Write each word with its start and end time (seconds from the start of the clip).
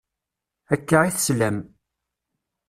Akka 0.73 0.97
i 1.09 1.11
teslam. 1.11 1.57